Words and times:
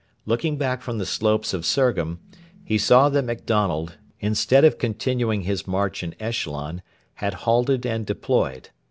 Looking 0.25 0.57
back 0.57 0.81
from 0.81 0.97
the 0.97 1.05
slopes 1.05 1.53
of 1.53 1.61
Surgham, 1.63 2.17
he 2.63 2.79
saw 2.79 3.07
that 3.09 3.21
MacDonald, 3.23 3.97
instead 4.19 4.65
of 4.65 4.79
continuing 4.79 5.41
his 5.43 5.67
march 5.67 6.01
in 6.01 6.15
echelon, 6.19 6.81
had 7.17 7.35
halted 7.45 7.85
and 7.85 8.03
deployed. 8.03 8.69